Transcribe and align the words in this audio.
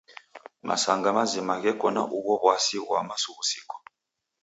Masanga 0.67 1.09
mazima 1.17 1.53
gheko 1.63 1.87
na 1.95 2.01
ugho 2.17 2.33
w'asi 2.43 2.77
ghwa 2.85 2.99
msughusiko. 3.07 3.75